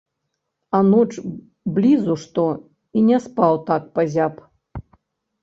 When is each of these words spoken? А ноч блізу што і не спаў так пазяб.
А 0.77 0.77
ноч 0.91 1.09
блізу 1.75 2.15
што 2.23 2.47
і 3.01 3.05
не 3.11 3.21
спаў 3.27 3.53
так 3.69 3.83
пазяб. 4.01 4.43